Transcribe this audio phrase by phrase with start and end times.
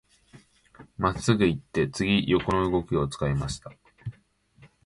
[0.97, 3.71] 真っすぐ行って、次、横の動きを使いました。